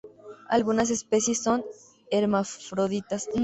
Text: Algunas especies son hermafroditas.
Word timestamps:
Algunas 0.49 0.89
especies 0.89 1.43
son 1.43 1.63
hermafroditas. 2.09 3.29